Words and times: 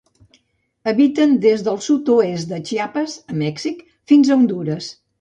Habiten 0.91 1.35
des 1.43 1.67
del 1.69 1.79
sud-oest 1.89 2.51
de 2.55 2.61
Chiapas, 2.71 3.21
a 3.35 3.39
Mèxic, 3.45 3.89
fins 4.13 4.37
a 4.37 4.43
Hondures. 4.43 4.95